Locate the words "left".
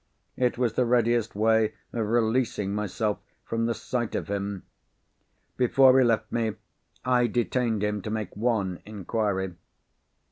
6.03-6.31